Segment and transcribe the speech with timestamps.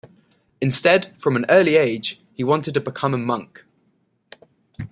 [0.59, 3.63] Instead, from an early age, he wanted to become a monk.